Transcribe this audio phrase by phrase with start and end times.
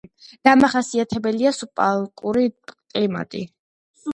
[0.47, 3.47] დამახასიათებელია სუბალპური კლიმატი.